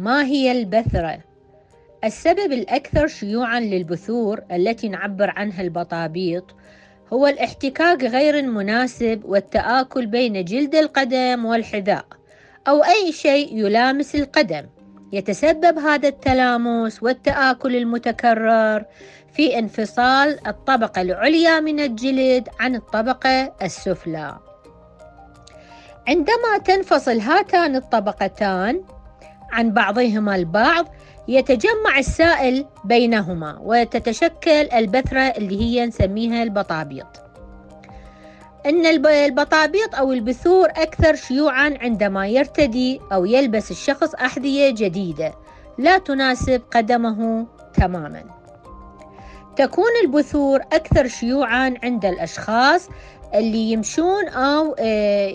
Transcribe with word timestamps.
ما 0.00 0.24
هي 0.24 0.52
البثرة؟ 0.52 1.18
السبب 2.04 2.52
الأكثر 2.52 3.06
شيوعًا 3.06 3.60
للبثور 3.60 4.40
التي 4.52 4.88
نعبر 4.88 5.30
عنها 5.36 5.62
البطابيط 5.62 6.44
هو 7.12 7.26
الاحتكاك 7.26 8.04
غير 8.04 8.38
المناسب 8.38 9.22
والتآكل 9.24 10.06
بين 10.06 10.44
جلد 10.44 10.74
القدم 10.74 11.44
والحذاء 11.44 12.04
أو 12.68 12.84
أي 12.84 13.12
شيء 13.12 13.56
يلامس 13.56 14.14
القدم 14.14 14.66
يتسبب 15.12 15.78
هذا 15.78 16.08
التلامس 16.08 17.02
والتآكل 17.02 17.76
المتكرر 17.76 18.84
في 19.32 19.58
انفصال 19.58 20.46
الطبقة 20.46 21.02
العليا 21.02 21.60
من 21.60 21.80
الجلد 21.80 22.48
عن 22.60 22.74
الطبقة 22.74 23.52
السفلى. 23.62 24.38
عندما 26.08 26.58
تنفصل 26.64 27.18
هاتان 27.18 27.76
الطبقتان 27.76 28.82
عن 29.52 29.70
بعضهما 29.70 30.36
البعض 30.36 30.86
يتجمع 31.28 31.98
السائل 31.98 32.66
بينهما 32.84 33.58
وتتشكل 33.62 34.68
البثرة 34.72 35.20
اللي 35.20 35.60
هي 35.60 35.86
نسميها 35.86 36.42
البطابيط. 36.42 37.06
أن 38.66 38.86
البطابيط 38.86 39.94
أو 39.94 40.12
البثور 40.12 40.68
أكثر 40.68 41.14
شيوعا 41.14 41.78
عندما 41.80 42.26
يرتدي 42.26 43.00
أو 43.12 43.24
يلبس 43.24 43.70
الشخص 43.70 44.14
أحذية 44.14 44.70
جديدة 44.70 45.34
لا 45.78 45.98
تناسب 45.98 46.62
قدمه 46.70 47.46
تماما. 47.74 48.24
تكون 49.56 49.90
البثور 50.04 50.60
أكثر 50.60 51.06
شيوعا 51.06 51.74
عند 51.82 52.04
الأشخاص 52.04 52.88
اللي 53.34 53.72
يمشون 53.72 54.28
أو 54.28 54.76
آه، 54.78 55.26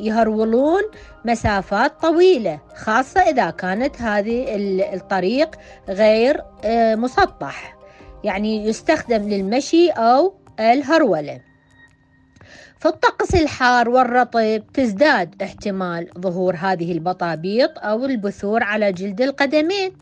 يهرولون 0.00 0.82
مسافات 1.24 2.00
طويلة 2.02 2.60
خاصة 2.74 3.20
إذا 3.20 3.50
كانت 3.50 4.02
هذه 4.02 4.46
الطريق 4.94 5.50
غير 5.88 6.40
آه، 6.64 6.94
مسطح 6.94 7.76
يعني 8.24 8.66
يستخدم 8.66 9.28
للمشي 9.28 9.90
أو 9.90 10.34
الهرولة. 10.60 11.40
في 12.78 12.88
الطقس 12.88 13.34
الحار 13.34 13.88
والرطب 13.88 14.62
تزداد 14.74 15.42
احتمال 15.42 16.08
ظهور 16.18 16.56
هذه 16.56 16.92
البطابيط 16.92 17.78
أو 17.78 18.04
البثور 18.04 18.62
على 18.62 18.92
جلد 18.92 19.20
القدمين. 19.20 19.92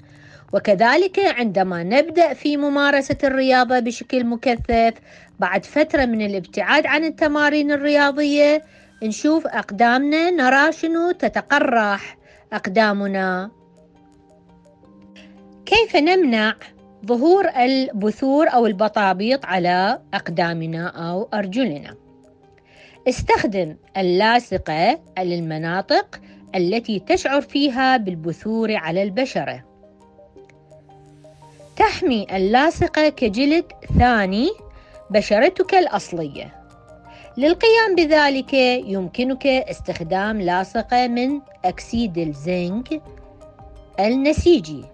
وكذلك 0.52 1.18
عندما 1.18 1.82
نبدأ 1.82 2.34
في 2.34 2.56
ممارسة 2.56 3.16
الرياضة 3.24 3.78
بشكل 3.78 4.26
مكثف 4.26 4.94
بعد 5.40 5.64
فترة 5.64 6.04
من 6.04 6.26
الابتعاد 6.26 6.86
عن 6.86 7.04
التمارين 7.04 7.72
الرياضية 7.72 8.62
نشوف 9.02 9.46
أقدامنا 9.46 10.30
نرى 10.30 10.72
شنو 10.72 11.10
تتقرح 11.10 12.18
أقدامنا. 12.52 13.50
كيف 15.66 15.96
نمنع 15.96 16.54
ظهور 17.06 17.48
البثور 17.48 18.48
أو 18.48 18.66
البطابيط 18.66 19.44
على 19.46 19.98
أقدامنا 20.14 20.88
أو 20.88 21.28
أرجلنا؟ 21.34 21.94
استخدم 23.08 23.76
اللاصقة 23.96 25.00
للمناطق 25.18 26.20
التي 26.54 27.00
تشعر 27.00 27.40
فيها 27.40 27.96
بالبثور 27.96 28.76
على 28.76 29.02
البشرة. 29.02 29.64
تحمي 31.76 32.26
اللاصقة 32.36 33.08
كجلد 33.08 33.64
ثاني 33.98 34.50
بشرتك 35.10 35.74
الأصلية. 35.74 36.60
للقيام 37.36 37.94
بذلك 37.96 38.52
يمكنك 38.86 39.46
استخدام 39.46 40.40
لاصقة 40.40 41.06
من 41.08 41.40
أكسيد 41.64 42.18
الزنك 42.18 43.02
النسيجي 44.00 44.84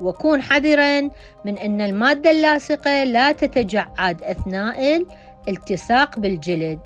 وكون 0.00 0.42
حذرا 0.42 1.00
من 1.44 1.58
أن 1.58 1.80
المادة 1.80 2.30
اللاصقة 2.30 3.04
لا 3.04 3.32
تتجعد 3.32 4.22
أثناء 4.22 5.04
الالتصاق 5.48 6.18
بالجلد 6.18 6.80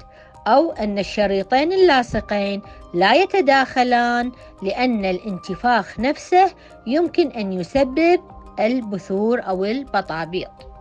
أو 0.46 0.72
أن 0.72 0.98
الشريطين 0.98 1.72
اللاصقين 1.72 2.62
لا 2.94 3.14
يتداخلان 3.14 4.32
لأن 4.62 5.04
الانتفاخ 5.04 6.00
نفسه 6.00 6.52
يمكن 6.86 7.30
أن 7.30 7.52
يسبب 7.52 8.20
البثور 8.60 9.40
أو 9.46 9.64
البطابيط. 9.64 10.75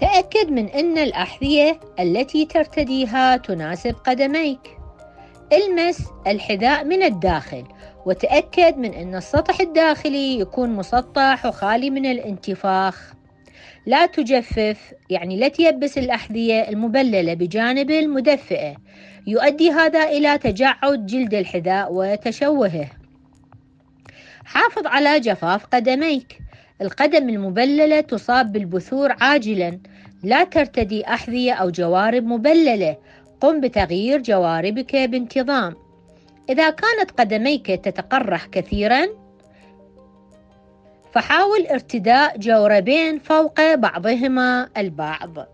تأكد 0.00 0.50
من 0.50 0.68
أن 0.68 0.98
الأحذية 0.98 1.80
التي 2.00 2.46
ترتديها 2.46 3.36
تناسب 3.36 3.94
قدميك. 4.06 4.60
المس 5.52 6.08
الحذاء 6.26 6.84
من 6.84 7.02
الداخل 7.02 7.64
وتأكد 8.06 8.78
من 8.78 8.94
أن 8.94 9.14
السطح 9.14 9.60
الداخلي 9.60 10.40
يكون 10.40 10.70
مسطح 10.70 11.46
وخالي 11.46 11.90
من 11.90 12.06
الانتفاخ. 12.06 13.12
لا 13.86 14.06
تجفف 14.06 14.94
يعني 15.10 15.36
لا 15.36 15.48
تيبس 15.48 15.98
الأحذية 15.98 16.68
المبللة 16.68 17.34
بجانب 17.34 17.90
المدفئة. 17.90 18.76
يؤدي 19.26 19.70
هذا 19.70 20.04
إلى 20.04 20.38
تجعد 20.38 21.06
جلد 21.06 21.34
الحذاء 21.34 21.88
وتشوهه. 21.90 22.88
حافظ 24.44 24.86
على 24.86 25.20
جفاف 25.20 25.66
قدميك. 25.66 26.38
القدم 26.82 27.28
المبللة 27.28 28.00
تصاب 28.00 28.52
بالبثور 28.52 29.12
عاجلا. 29.20 29.80
لا 30.22 30.44
ترتدي 30.44 31.06
أحذية 31.06 31.52
أو 31.52 31.70
جوارب 31.70 32.24
مبللة. 32.24 32.96
قم 33.40 33.60
بتغيير 33.60 34.22
جواربك 34.22 34.96
بانتظام. 34.96 35.76
إذا 36.50 36.70
كانت 36.70 37.10
قدميك 37.10 37.66
تتقرح 37.66 38.46
كثيرا 38.46 39.06
فحاول 41.12 41.66
ارتداء 41.66 42.38
جوربين 42.38 43.18
فوق 43.18 43.74
بعضهما 43.74 44.68
البعض. 44.76 45.48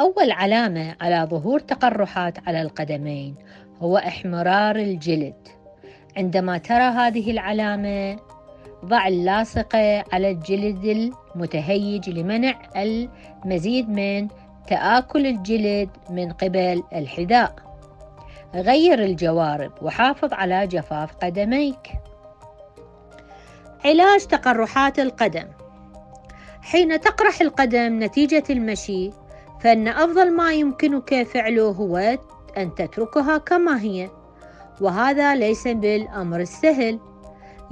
أول 0.00 0.30
علامة 0.30 0.96
على 1.00 1.28
ظهور 1.30 1.60
تقرحات 1.60 2.48
على 2.48 2.62
القدمين 2.62 3.34
هو 3.78 3.96
احمرار 3.96 4.76
الجلد. 4.76 5.48
عندما 6.16 6.58
ترى 6.58 6.82
هذه 6.82 7.30
العلامة 7.30 8.18
ضع 8.84 9.08
اللاصقة 9.08 10.04
على 10.12 10.30
الجلد 10.30 10.84
المتهيج 10.84 12.10
لمنع 12.10 12.54
المزيد 12.76 13.88
من 13.88 14.28
تآكل 14.68 15.26
الجلد 15.26 15.88
من 16.10 16.32
قبل 16.32 16.82
الحذاء. 16.92 17.54
غير 18.54 19.04
الجوارب 19.04 19.72
وحافظ 19.82 20.32
على 20.32 20.66
جفاف 20.66 21.16
قدميك. 21.16 21.92
علاج 23.84 24.26
تقرحات 24.26 24.98
القدم. 24.98 25.46
حين 26.62 27.00
تقرح 27.00 27.40
القدم 27.40 28.02
نتيجة 28.02 28.44
المشي 28.50 29.10
فإن 29.60 29.88
أفضل 29.88 30.36
ما 30.36 30.52
يمكنك 30.52 31.22
فعله 31.22 31.68
هو 31.68 32.18
أن 32.56 32.74
تتركها 32.74 33.38
كما 33.38 33.80
هي 33.80 34.10
وهذا 34.80 35.34
ليس 35.34 35.68
بالأمر 35.68 36.40
السهل. 36.40 36.98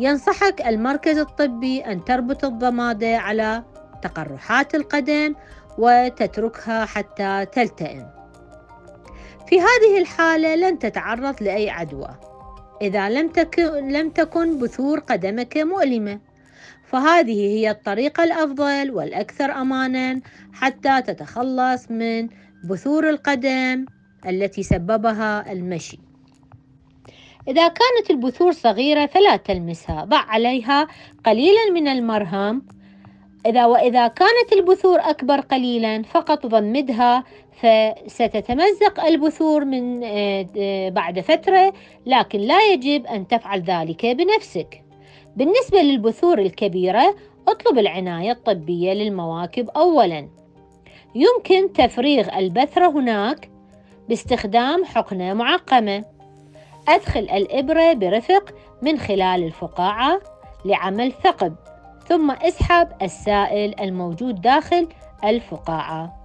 ينصحك 0.01 0.67
المركز 0.67 1.19
الطبي 1.19 1.81
أن 1.81 2.05
تربط 2.05 2.45
الضمادة 2.45 3.17
على 3.17 3.65
تقرحات 4.03 4.75
القدم 4.75 5.35
وتتركها 5.79 6.85
حتى 6.85 7.47
تلتئم. 7.53 8.07
في 9.47 9.61
هذه 9.61 9.99
الحالة 9.99 10.55
لن 10.55 10.79
تتعرض 10.79 11.43
لأي 11.43 11.71
عدوى 11.71 12.09
إذا 12.83 13.09
لم 13.11 13.29
تكن 13.29 13.93
لم 13.93 14.11
تكن 14.11 14.59
بثور 14.59 14.99
قدمك 14.99 15.57
مؤلمة. 15.57 16.21
فهذه 16.87 17.41
هي 17.41 17.71
الطريقة 17.71 18.25
الأفضل 18.25 18.91
والأكثر 18.91 19.53
أمانا 19.53 20.21
حتى 20.53 21.03
تتخلص 21.03 21.91
من 21.91 22.29
بثور 22.65 23.11
القدم 23.11 23.87
التي 24.27 24.63
سببها 24.63 25.53
المشي. 25.53 26.10
إذا 27.51 27.69
كانت 27.69 28.11
البثور 28.11 28.53
صغيرة 28.53 29.07
فلا 29.07 29.37
تلمسها 29.37 30.05
ضع 30.05 30.19
عليها 30.19 30.87
قليلا 31.27 31.71
من 31.73 31.89
المرهم. 31.89 32.63
إذا 33.47 33.67
وإذا 33.67 34.09
كانت 34.09 34.53
البثور 34.53 34.99
أكبر 35.01 35.41
قليلا 35.41 36.03
فقط 36.03 36.47
ضمدها 36.47 37.25
فستتمزق 37.53 39.05
البثور 39.05 39.65
من 39.65 40.05
آه، 40.05 40.47
آه، 40.59 40.89
بعد 40.89 41.21
فترة 41.21 41.73
لكن 42.07 42.39
لا 42.39 42.73
يجب 42.73 43.07
أن 43.07 43.29
تفعل 43.29 43.63
ذلك 43.63 44.07
بنفسك. 44.07 44.85
بالنسبة 45.37 45.83
للبثور 45.83 46.39
الكبيرة 46.39 47.15
اطلب 47.49 47.79
العناية 47.79 48.33
الطبية 48.33 48.93
للمواكب 48.93 49.69
أولا. 49.69 50.29
يمكن 51.15 51.73
تفريغ 51.73 52.39
البثرة 52.39 52.91
هناك 52.91 53.51
باستخدام 54.09 54.85
حقنة 54.85 55.35
معقمة. 55.35 56.20
أدخل 56.91 57.21
الإبرة 57.21 57.93
برفق 57.93 58.55
من 58.83 58.99
خلال 58.99 59.45
الفقاعة 59.45 60.21
لعمل 60.65 61.13
ثقب 61.13 61.55
ثم 62.09 62.31
اسحب 62.31 62.89
السائل 63.03 63.81
الموجود 63.81 64.41
داخل 64.41 64.89
الفقاعة. 65.25 66.23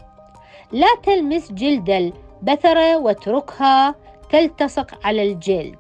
لا 0.71 0.87
تلمس 1.03 1.51
جلد 1.51 1.89
البثرة 1.89 2.97
واتركها 2.97 3.95
تلتصق 4.29 5.05
على 5.07 5.23
الجلد. 5.31 5.77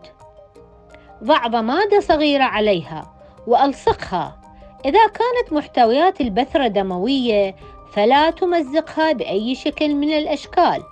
ضع 1.23 1.47
ضمادة 1.47 1.99
صغيرة 1.99 2.43
عليها 2.43 3.13
وألصقها. 3.47 4.39
إذا 4.85 5.07
كانت 5.07 5.53
محتويات 5.53 6.21
البثرة 6.21 6.67
دموية 6.67 7.55
فلا 7.91 8.29
تمزقها 8.29 9.11
بأي 9.11 9.55
شكل 9.55 9.95
من 9.95 10.17
الأشكال. 10.17 10.83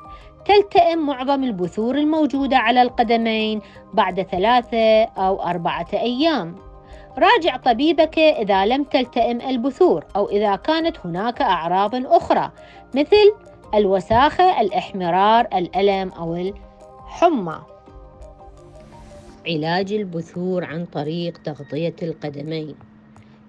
تلتئم 0.45 1.06
معظم 1.06 1.44
البثور 1.44 1.95
الموجودة 1.95 2.57
على 2.57 2.81
القدمين 2.81 3.62
بعد 3.94 4.22
ثلاثة 4.22 5.04
أو 5.04 5.44
أربعة 5.44 5.88
أيام 5.94 6.56
راجع 7.18 7.57
طبيبك 7.57 8.19
إذا 8.19 8.66
لم 8.66 8.84
تلتئم 8.84 9.42
البثور 9.42 10.06
أو 10.16 10.30
إذا 10.30 10.56
كانت 10.56 10.98
هناك 11.06 11.42
أعراض 11.42 11.95
أخرى 11.95 12.51
مثل 12.95 13.34
الوساخة، 13.74 14.62
الإحمرار، 14.62 15.48
الألم 15.54 16.10
أو 16.10 16.36
الحمى. 16.36 17.60
علاج 19.48 19.94
البثور 19.94 20.66
عن 20.66 20.86
طريق 20.86 21.38
تغطية 21.38 21.95
القدمين 22.01 22.75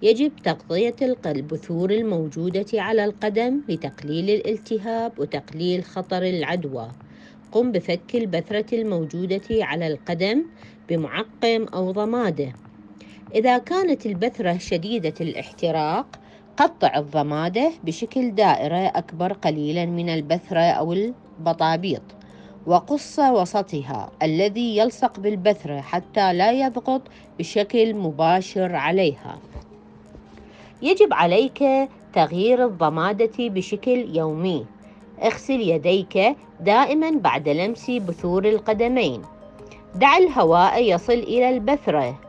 يجب 0.01 0.31
تغطية 0.43 0.95
البثور 1.25 1.91
الموجودة 1.91 2.65
على 2.73 3.05
القدم 3.05 3.61
لتقليل 3.69 4.29
الالتهاب 4.29 5.19
وتقليل 5.19 5.83
خطر 5.83 6.23
العدوى. 6.23 6.91
قم 7.51 7.71
بفك 7.71 8.15
البثرة 8.15 8.75
الموجودة 8.75 9.41
على 9.51 9.87
القدم 9.87 10.43
بمعقم 10.89 11.65
أو 11.73 11.91
ضمادة. 11.91 12.53
إذا 13.35 13.57
كانت 13.57 14.05
البثرة 14.05 14.57
شديدة 14.57 15.13
الاحتراق 15.21 16.19
قطع 16.57 16.97
الضمادة 16.97 17.71
بشكل 17.83 18.35
دائرة 18.35 18.87
أكبر 18.87 19.33
قليلا 19.33 19.85
من 19.85 20.09
البثرة 20.09 20.59
أو 20.59 20.93
البطابيط. 20.93 22.03
وقص 22.67 23.19
وسطها 23.19 24.11
الذي 24.23 24.77
يلصق 24.77 25.19
بالبثرة 25.19 25.81
حتى 25.81 26.33
لا 26.33 26.51
يضغط 26.51 27.01
بشكل 27.39 27.93
مباشر 27.93 28.75
عليها. 28.75 29.39
يجب 30.85 31.13
عليك 31.13 31.63
تغيير 32.13 32.65
الضمادة 32.65 33.37
بشكل 33.39 34.15
يومي. 34.17 34.65
اغسل 35.23 35.61
يديك 35.61 36.35
دائما 36.59 37.11
بعد 37.11 37.49
لمس 37.49 37.91
بثور 37.91 38.45
القدمين. 38.45 39.21
دع 39.95 40.17
الهواء 40.17 40.83
يصل 40.83 41.13
إلى 41.13 41.49
البثرة 41.49 42.19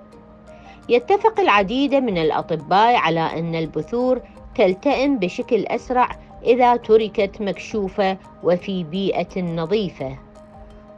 يتفق 0.89 1.41
العديد 1.41 1.95
من 1.95 2.19
الأطباء 2.19 2.95
على 2.97 3.21
أن 3.21 3.55
البثور 3.55 4.21
تلتئم 4.55 5.19
بشكل 5.19 5.67
أسرع 5.67 6.09
إذا 6.45 6.77
تركت 6.77 7.41
مكشوفة 7.41 8.17
وفي 8.45 8.85
بيئة 8.85 9.43
نظيفة. 9.43 10.19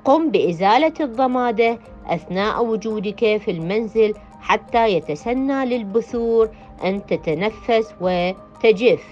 قم 0.05 0.31
بإزالة 0.31 0.95
الضمادة 1.01 1.79
أثناء 2.07 2.65
وجودك 2.65 3.37
في 3.37 3.51
المنزل 3.51 4.15
حتى 4.41 4.89
يتسنى 4.89 5.65
للبثور 5.65 6.49
أن 6.85 7.07
تتنفس 7.07 7.95
وتجف. 8.01 9.05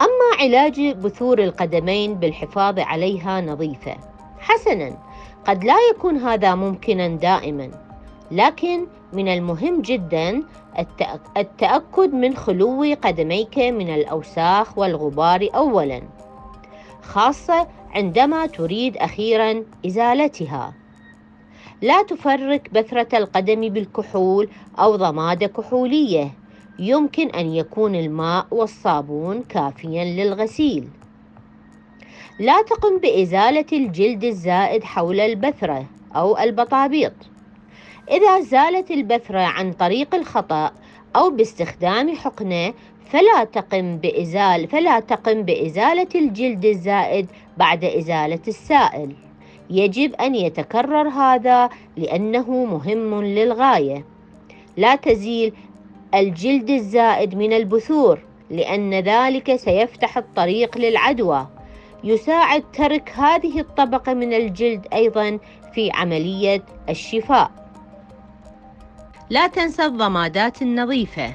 أما 0.00 0.40
علاج 0.40 0.80
بثور 0.80 1.38
القدمين 1.38 2.14
بالحفاظ 2.14 2.78
عليها 2.78 3.40
نظيفة. 3.40 3.96
حسنا 4.38 4.96
قد 5.46 5.64
لا 5.64 5.76
يكون 5.90 6.16
هذا 6.16 6.54
ممكنا 6.54 7.08
دائما 7.08 7.70
لكن 8.30 8.86
من 9.12 9.28
المهم 9.28 9.82
جدا 9.82 10.42
التأكد 11.36 12.14
من 12.14 12.36
خلو 12.36 12.96
قدميك 13.02 13.58
من 13.58 13.94
الأوساخ 13.94 14.78
والغبار 14.78 15.48
أولا 15.54 16.02
خاصة 17.02 17.66
عندما 17.94 18.46
تريد 18.46 18.96
أخيرا 18.96 19.62
إزالتها. 19.86 20.74
لا 21.82 22.02
تفرك 22.02 22.70
بثرة 22.72 23.18
القدم 23.18 23.68
بالكحول 23.68 24.48
أو 24.78 24.96
ضمادة 24.96 25.46
كحولية. 25.46 26.30
يمكن 26.78 27.30
أن 27.30 27.54
يكون 27.54 27.94
الماء 27.94 28.46
والصابون 28.50 29.42
كافيا 29.42 30.04
للغسيل. 30.04 30.88
لا 32.38 32.62
تقم 32.62 32.98
بإزالة 32.98 33.66
الجلد 33.72 34.24
الزائد 34.24 34.84
حول 34.84 35.20
البثرة 35.20 35.86
أو 36.16 36.38
البطابيط 36.38 37.12
إذا 38.10 38.40
زالت 38.40 38.90
البثرة 38.90 39.40
عن 39.40 39.72
طريق 39.72 40.14
الخطأ 40.14 40.72
أو 41.16 41.30
باستخدام 41.30 42.16
حقنة 42.16 42.74
فلا 43.10 43.44
تقم 43.44 43.96
بإزال 43.96 44.68
فلا 44.68 45.00
تقم 45.00 45.42
بإزالة 45.42 46.08
الجلد 46.14 46.64
الزائد 46.64 47.26
بعد 47.56 47.84
إزالة 47.84 48.40
السائل. 48.48 49.25
يجب 49.70 50.14
أن 50.14 50.34
يتكرر 50.34 51.08
هذا 51.08 51.68
لأنه 51.96 52.64
مهم 52.64 53.22
للغاية. 53.22 54.04
لا 54.76 54.94
تزيل 54.94 55.52
الجلد 56.14 56.70
الزائد 56.70 57.34
من 57.34 57.52
البثور 57.52 58.18
لأن 58.50 58.94
ذلك 58.94 59.56
سيفتح 59.56 60.18
الطريق 60.18 60.78
للعدوى. 60.78 61.46
يساعد 62.04 62.64
ترك 62.72 63.12
هذه 63.16 63.60
الطبقة 63.60 64.14
من 64.14 64.32
الجلد 64.32 64.86
أيضا 64.92 65.38
في 65.74 65.90
عملية 65.94 66.62
الشفاء. 66.88 67.50
لا 69.30 69.46
تنسى 69.46 69.84
الضمادات 69.84 70.62
النظيفة. 70.62 71.34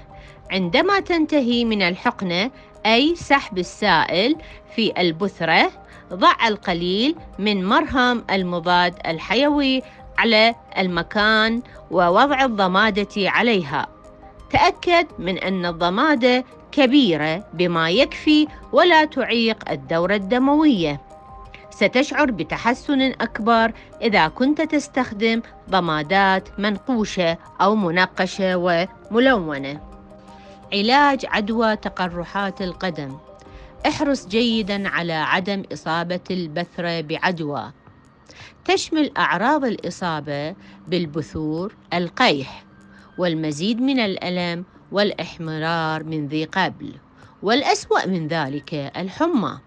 عندما 0.51 0.99
تنتهي 0.99 1.65
من 1.65 1.81
الحقنة 1.81 2.51
أي 2.85 3.15
سحب 3.15 3.57
السائل 3.57 4.35
في 4.75 5.01
البثرة 5.01 5.71
ضع 6.13 6.47
القليل 6.47 7.15
من 7.39 7.65
مرهم 7.65 8.23
المضاد 8.31 8.95
الحيوي 9.07 9.81
على 10.17 10.55
المكان 10.77 11.61
ووضع 11.91 12.45
الضمادة 12.45 13.29
عليها. 13.29 13.87
تأكد 14.49 15.07
من 15.19 15.37
أن 15.37 15.65
الضمادة 15.65 16.43
كبيرة 16.71 17.45
بما 17.53 17.89
يكفي 17.89 18.47
ولا 18.71 19.05
تعيق 19.05 19.69
الدورة 19.71 20.15
الدموية. 20.15 21.01
ستشعر 21.69 22.31
بتحسن 22.31 23.01
أكبر 23.01 23.71
إذا 24.01 24.27
كنت 24.27 24.61
تستخدم 24.61 25.41
ضمادات 25.69 26.59
منقوشة 26.59 27.37
أو 27.61 27.75
منقشة 27.75 28.55
وملونة. 28.57 29.79
علاج 30.73 31.25
عدوى 31.25 31.75
تقرحات 31.75 32.61
القدم. 32.61 33.17
احرص 33.87 34.27
جيدا 34.27 34.89
على 34.89 35.13
عدم 35.13 35.63
إصابة 35.73 36.19
البثرة 36.31 37.01
بعدوى. 37.01 37.73
تشمل 38.65 39.11
أعراض 39.17 39.65
الإصابة 39.65 40.55
بالبثور 40.87 41.75
القيح 41.93 42.63
والمزيد 43.17 43.81
من 43.81 43.99
الألم 43.99 44.65
والإحمرار 44.91 46.03
من 46.03 46.27
ذي 46.27 46.45
قبل 46.45 46.93
والأسوأ 47.41 48.05
من 48.05 48.27
ذلك 48.27 48.73
الحمى. 48.73 49.59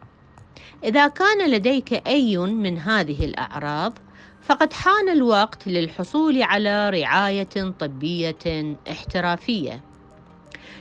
إذا 0.84 1.08
كان 1.08 1.50
لديك 1.50 1.92
أي 2.06 2.38
من 2.38 2.78
هذه 2.78 3.24
الأعراض 3.24 3.98
فقد 4.42 4.72
حان 4.72 5.08
الوقت 5.08 5.66
للحصول 5.66 6.42
على 6.42 6.90
رعاية 6.90 7.74
طبية 7.78 8.76
احترافية. 8.90 9.93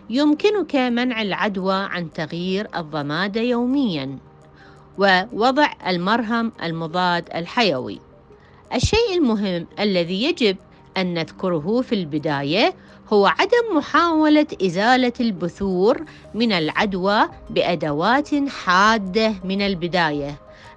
يمكنك 0.10 0.76
منع 0.76 1.22
العدوى 1.22 1.76
عن 1.76 2.14
تغيير 2.14 2.68
الضمادة 2.76 3.42
يوميا. 3.42 4.18
ووضع 4.98 5.68
المرهم 5.88 6.52
المضاد 6.64 7.30
الحيوي. 7.36 8.00
الشيء 8.74 9.18
المهم 9.18 9.68
الذي 9.80 10.24
يجب 10.24 10.58
أن 10.98 11.14
نذكره 11.14 11.82
في 11.82 11.96
البداية 11.96 12.74
هو 13.14 13.26
عدم 13.28 13.78
محاولة 13.78 14.48
إزالة 14.62 15.14
البثور 15.20 16.06
من 16.34 16.52
العدوى 16.52 17.30
بأدوات 17.50 18.30
حادة 18.50 19.34
من 19.44 19.62
البداية. 19.62 20.36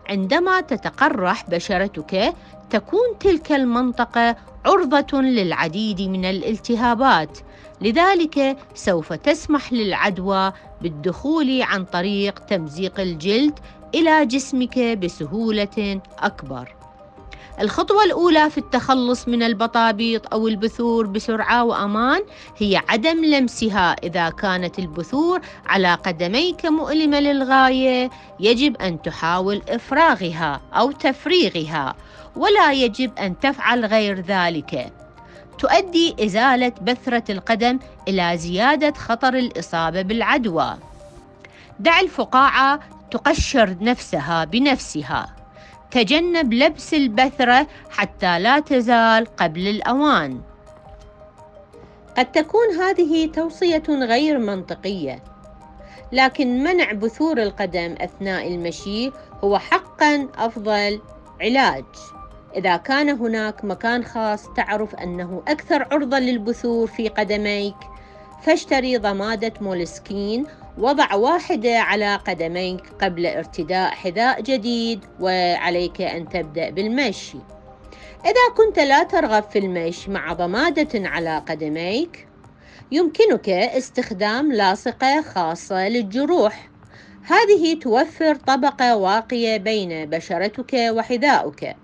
عندما 0.09 0.61
تتقرح 0.61 1.51
بشرتك 1.51 2.35
تكون 2.71 3.19
تلك 3.21 3.53
المنطقة 3.53 4.37
عرضة 4.67 5.21
للعديد 5.21 6.01
من 6.01 6.25
الالتهابات. 6.25 7.39
لذلك 7.81 8.57
سوف 8.75 9.13
تسمح 9.13 9.73
للعدوى 9.73 10.53
بالدخول 10.83 11.63
عن 11.63 11.85
طريق 11.85 12.39
تمزيق 12.39 13.01
الجلد 13.01 13.59
إلى 13.95 14.27
جسمك 14.27 14.79
بسهولة 14.79 16.01
أكبر. 16.19 16.77
الخطوة 17.61 18.05
الأولى 18.05 18.51
في 18.51 18.59
التخلص 18.59 19.29
من 19.29 19.43
البطابيط 19.43 20.33
أو 20.35 20.49
البثور 20.49 21.07
بسرعة 21.07 21.65
وأمان 21.65 22.23
هي 22.57 22.83
عدم 22.89 23.25
لمسها 23.25 23.93
إذا 23.93 24.31
كانت 24.31 24.79
البثور 24.79 25.41
على 25.67 25.95
قدميك 25.95 26.67
مؤلمة 26.67 27.21
للغاية 27.21 28.11
يجب 28.41 28.77
أن 28.77 29.03
تحاول 29.03 29.63
إفراغها 29.69 30.61
أو 30.73 30.91
تفريغها 30.91 31.95
ولا 32.37 32.73
يجب 32.73 33.19
أن 33.19 33.41
تفعل 33.41 33.85
غير 33.85 34.21
ذلك. 34.21 34.93
تؤدي 35.59 36.17
إزالة 36.21 36.73
بثرة 36.83 37.25
القدم 37.31 37.79
إلى 38.09 38.39
زيادة 38.39 38.93
خطر 38.93 39.35
الإصابة 39.35 40.03
بالعدوى. 40.03 40.77
دع 41.81 42.01
الفقاعة 42.01 42.81
تقشر 43.11 43.77
نفسها 43.81 44.45
بنفسها. 44.45 45.37
تجنب 45.91 46.55
لبس 46.55 46.95
البثرة 46.95 47.67
حتى 47.91 48.39
لا 48.39 48.61
تزال 48.61 49.37
قبل 49.37 49.69
الأوان 49.69 50.41
قد 52.17 52.33
تكون 52.33 52.69
هذه 52.81 53.27
توصية 53.27 53.83
غير 53.89 54.39
منطقية 54.39 55.23
لكن 56.13 56.65
منع 56.65 56.93
بثور 56.93 57.43
القدم 57.43 57.95
أثناء 58.01 58.49
المشي 58.49 59.11
هو 59.45 59.59
حقا 59.59 60.29
أفضل 60.39 61.01
علاج 61.41 61.85
إذا 62.57 62.77
كان 62.77 63.09
هناك 63.09 63.65
مكان 63.65 64.05
خاص 64.05 64.49
تعرف 64.57 64.95
أنه 64.95 65.43
أكثر 65.49 65.87
عرضة 65.93 66.19
للبثور 66.19 66.87
في 66.87 67.09
قدميك. 67.09 67.77
فاشتري 68.43 68.97
ضمادة 68.97 69.53
مولسكين 69.61 70.47
وضع 70.79 71.15
واحدة 71.15 71.79
على 71.79 72.17
قدميك 72.17 72.83
قبل 73.03 73.27
ارتداء 73.27 73.91
حذاء 73.91 74.41
جديد 74.41 75.05
وعليك 75.21 76.01
أن 76.01 76.29
تبدأ 76.29 76.71
بالمشي. 76.71 77.39
إذا 78.25 78.55
كنت 78.57 78.79
لا 78.79 79.03
ترغب 79.03 79.43
في 79.43 79.59
المشي 79.59 80.11
مع 80.11 80.33
ضمادة 80.33 81.09
على 81.09 81.43
قدميك 81.49 82.29
يمكنك 82.93 83.49
استخدام 83.49 84.53
لاصقة 84.53 85.23
خاصة 85.23 85.89
للجروح. 85.89 86.69
هذه 87.23 87.79
توفر 87.81 88.35
طبقة 88.35 88.97
واقية 88.97 89.57
بين 89.57 90.11
بشرتك 90.11 90.75
وحذاؤك. 90.75 91.77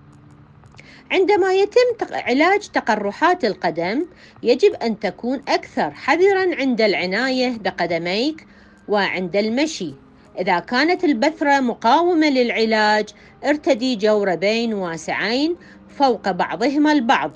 عندما 1.13 1.55
يتم 1.55 2.07
علاج 2.13 2.69
تقرحات 2.69 3.45
القدم 3.45 4.07
يجب 4.43 4.75
أن 4.75 4.99
تكون 5.01 5.43
أكثر 5.49 5.91
حذرا 5.91 6.57
عند 6.57 6.81
العناية 6.81 7.59
بقدميك 7.59 8.47
وعند 8.89 9.37
المشي. 9.37 9.95
إذا 10.39 10.59
كانت 10.59 11.05
البثره 11.05 11.61
مقاومة 11.61 12.29
للعلاج 12.29 13.09
ارتدي 13.45 13.97
جوربين 13.97 14.75
واسعين 14.75 15.57
فوق 15.89 16.31
بعضهما 16.31 16.93
البعض. 16.93 17.33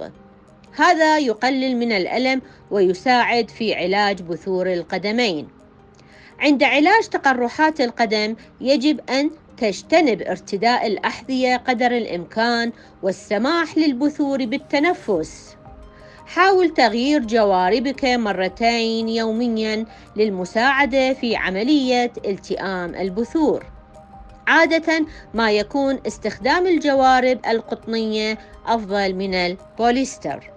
هذا 0.76 1.18
يقلل 1.18 1.76
من 1.76 1.92
الألم 1.92 2.42
ويساعد 2.70 3.50
في 3.50 3.74
علاج 3.74 4.22
بثور 4.22 4.72
القدمين. 4.72 5.48
عند 6.38 6.62
علاج 6.62 7.08
تقرحات 7.08 7.80
القدم 7.80 8.36
يجب 8.60 9.10
أن 9.10 9.30
تجتنب 9.56 10.22
ارتداء 10.22 10.86
الأحذية 10.86 11.56
قدر 11.56 11.96
الإمكان 11.96 12.72
والسماح 13.02 13.78
للبثور 13.78 14.44
بالتنفس. 14.44 15.56
حاول 16.26 16.70
تغيير 16.70 17.24
جواربك 17.24 18.04
مرتين 18.04 19.08
يوميا 19.08 19.86
للمساعدة 20.16 21.12
في 21.12 21.36
عملية 21.36 22.12
التئام 22.26 22.94
البثور. 22.94 23.66
عادة 24.46 25.06
ما 25.34 25.50
يكون 25.50 25.98
استخدام 26.06 26.66
الجوارب 26.66 27.38
القطنية 27.48 28.38
أفضل 28.66 29.14
من 29.14 29.34
البوليستر. 29.34 30.50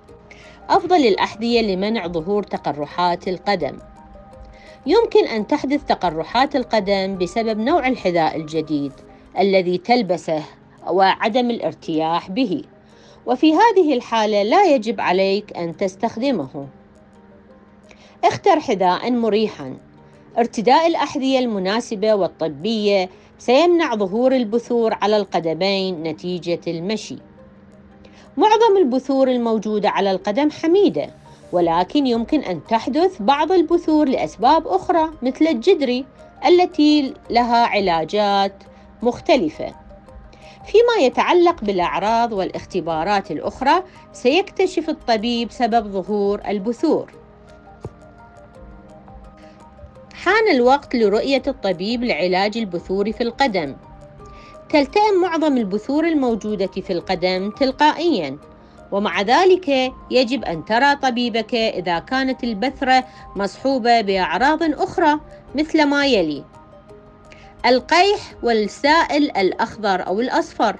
أفضل 0.70 1.08
الأحذية 1.08 1.62
لمنع 1.62 2.08
ظهور 2.08 2.44
تقرحات 2.44 3.28
القدم. 3.28 3.78
يمكن 4.90 5.28
أن 5.28 5.48
تحدث 5.48 5.86
تقرحات 5.86 6.56
القدم 6.56 7.18
بسبب 7.18 7.60
نوع 7.60 7.88
الحذاء 7.88 8.38
الجديد 8.38 8.92
الذي 9.40 9.78
تلبسه 9.78 10.44
وعدم 10.90 11.50
الارتياح 11.50 12.30
به. 12.32 12.64
وفي 13.26 13.54
هذه 13.54 13.94
الحالة 13.94 14.44
لا 14.44 14.66
يجب 14.66 15.02
عليك 15.02 15.58
أن 15.58 15.78
تستخدمه. 15.78 16.68
اختر 18.24 18.60
حذاء 18.60 19.12
مريحا. 19.12 19.78
ارتداء 20.38 20.88
الأحذية 20.88 21.40
المناسبة 21.40 22.14
والطبية 22.14 23.10
سيمنع 23.40 23.96
ظهور 23.96 24.36
البثور 24.36 24.94
على 25.02 25.18
القدمين 25.18 26.04
نتيجة 26.04 26.62
المشي. 26.68 27.18
معظم 28.38 28.78
البثور 28.78 29.28
الموجودة 29.28 29.90
على 29.90 30.12
القدم 30.12 30.52
حميدة. 30.52 31.10
ولكن 31.52 32.08
يمكن 32.08 32.40
أن 32.40 32.64
تحدث 32.64 33.22
بعض 33.22 33.52
البثور 33.52 34.10
لأسباب 34.10 34.68
أخرى 34.68 35.10
مثل 35.22 35.48
الجدري 35.48 36.06
التي 36.46 37.14
لها 37.30 37.66
علاجات 37.66 38.54
مختلفة. 39.02 39.76
فيما 40.66 41.06
يتعلق 41.06 41.64
بالأعراض 41.64 42.34
والاختبارات 42.34 43.32
الأخرى 43.32 43.84
سيكتشف 44.14 44.90
الطبيب 44.90 45.52
سبب 45.52 45.88
ظهور 45.88 46.42
البثور. 46.48 47.14
حان 50.14 50.48
الوقت 50.52 50.96
لرؤية 50.96 51.44
الطبيب 51.48 52.04
لعلاج 52.04 52.58
البثور 52.58 53.12
في 53.12 53.24
القدم. 53.24 53.76
تلتئم 54.70 55.22
معظم 55.22 55.58
البثور 55.58 56.08
الموجودة 56.08 56.68
في 56.68 56.94
القدم 56.94 57.52
تلقائيا. 57.52 58.38
ومع 58.92 59.22
ذلك 59.22 59.94
يجب 60.12 60.44
أن 60.46 60.66
ترى 60.66 60.96
طبيبك 60.96 61.56
إذا 61.56 62.00
كانت 62.00 62.44
البثرة 62.44 63.04
مصحوبة 63.36 64.02
بأعراض 64.02 64.64
أخرى 64.64 65.20
مثل 65.56 65.86
ما 65.86 66.06
يلي. 66.06 66.44
القيح 67.66 68.20
والسائل 68.44 69.38
الأخضر 69.38 70.08
أو 70.08 70.20
الأصفر. 70.20 70.76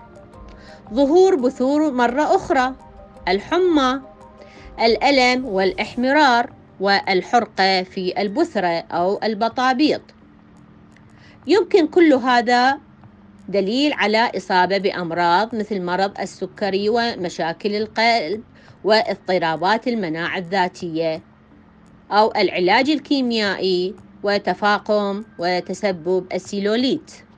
ظهور 0.94 1.36
بثور 1.36 1.92
مرة 1.92 2.36
أخرى. 2.36 2.74
الحمى 3.28 4.02
الألم 4.80 5.46
والإحمرار 5.46 6.50
والحرقة 6.80 7.84
في 7.84 8.22
البثرة 8.22 8.84
أو 8.92 9.20
البطابيط. 9.24 10.02
يمكن 11.48 11.88
كل 11.88 12.14
هذا 12.14 12.80
دليل 13.50 13.94
على 13.94 14.32
إصابة 14.38 14.78
بأمراض 14.78 15.56
مثل 15.56 15.82
مرض 15.82 16.20
السكري 16.20 16.90
ومشاكل 16.90 17.76
القلب 17.76 18.44
واضطرابات 18.84 19.88
المناعة 19.88 20.38
الذاتية 20.38 21.22
أو 22.12 22.32
العلاج 22.36 22.90
الكيميائي 22.90 23.96
وتفاقم 24.24 25.24
وتسبب 25.40 26.28
السيلوليت. 26.34 27.29